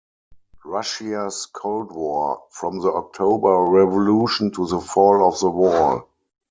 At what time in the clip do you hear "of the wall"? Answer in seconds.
5.31-6.07